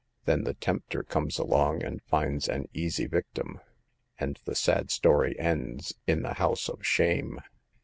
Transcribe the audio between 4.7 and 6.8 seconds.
story ends in the house